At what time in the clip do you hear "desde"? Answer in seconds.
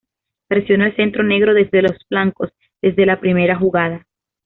1.53-1.83, 2.81-3.05